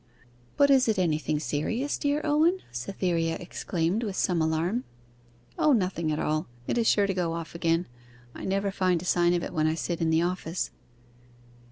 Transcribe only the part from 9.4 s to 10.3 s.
it when I sit in the